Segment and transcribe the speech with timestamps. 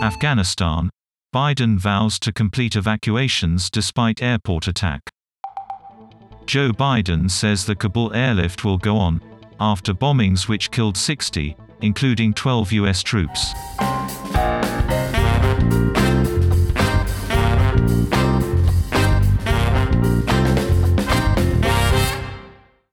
[0.00, 0.88] Afghanistan.
[1.34, 5.02] Biden vows to complete evacuations despite airport attack.
[6.46, 9.20] Joe Biden says the Kabul airlift will go on
[9.60, 13.02] after bombings which killed 60, including 12 U.S.
[13.02, 13.52] troops.